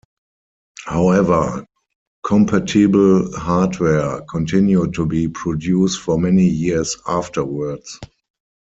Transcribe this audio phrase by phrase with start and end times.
[0.87, 1.63] However,
[2.25, 7.99] compatible hardware continued to be produced for many years afterwards.